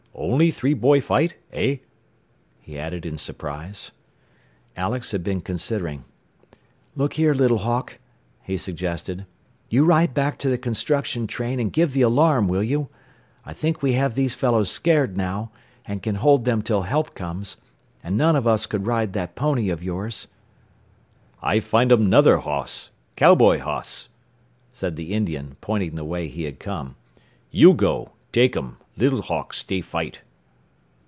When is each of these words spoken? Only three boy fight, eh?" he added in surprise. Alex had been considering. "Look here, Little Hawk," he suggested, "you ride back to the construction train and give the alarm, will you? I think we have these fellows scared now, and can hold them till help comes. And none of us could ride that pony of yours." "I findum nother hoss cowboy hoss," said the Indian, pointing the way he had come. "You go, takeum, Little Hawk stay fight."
Only 0.13 0.51
three 0.51 0.73
boy 0.75 1.01
fight, 1.01 1.37
eh?" 1.51 1.77
he 2.59 2.77
added 2.77 3.07
in 3.07 3.17
surprise. 3.17 3.91
Alex 4.77 5.13
had 5.13 5.23
been 5.23 5.41
considering. 5.41 6.03
"Look 6.95 7.13
here, 7.13 7.33
Little 7.33 7.59
Hawk," 7.59 7.97
he 8.43 8.57
suggested, 8.57 9.25
"you 9.69 9.83
ride 9.83 10.13
back 10.13 10.37
to 10.39 10.49
the 10.49 10.59
construction 10.59 11.25
train 11.25 11.59
and 11.59 11.73
give 11.73 11.93
the 11.93 12.03
alarm, 12.03 12.47
will 12.47 12.61
you? 12.61 12.89
I 13.45 13.53
think 13.53 13.81
we 13.81 13.93
have 13.93 14.13
these 14.13 14.35
fellows 14.35 14.69
scared 14.69 15.17
now, 15.17 15.51
and 15.87 16.03
can 16.03 16.15
hold 16.15 16.45
them 16.45 16.61
till 16.61 16.83
help 16.83 17.15
comes. 17.15 17.57
And 18.03 18.15
none 18.15 18.35
of 18.35 18.45
us 18.45 18.67
could 18.67 18.85
ride 18.85 19.13
that 19.13 19.35
pony 19.35 19.69
of 19.69 19.81
yours." 19.81 20.27
"I 21.41 21.59
findum 21.59 22.07
nother 22.09 22.39
hoss 22.39 22.91
cowboy 23.15 23.59
hoss," 23.59 24.09
said 24.71 24.97
the 24.97 25.13
Indian, 25.13 25.55
pointing 25.61 25.95
the 25.95 26.05
way 26.05 26.27
he 26.27 26.43
had 26.43 26.59
come. 26.59 26.95
"You 27.49 27.73
go, 27.73 28.11
takeum, 28.31 28.77
Little 28.97 29.21
Hawk 29.21 29.53
stay 29.53 29.79
fight." 29.81 30.21